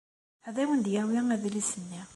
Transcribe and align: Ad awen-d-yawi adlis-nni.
Ad 0.47 0.57
awen-d-yawi 0.63 1.19
adlis-nni. 1.35 2.01